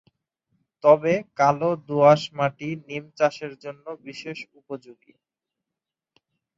তবে 0.83 1.13
কালো 1.39 1.69
দোআঁশ 1.87 2.21
মাটি 2.37 2.69
নিম 2.87 3.03
চাষের 3.17 3.53
জন্য 3.63 3.85
বিশেষ 4.05 4.37
উপযোগী। 4.59 5.13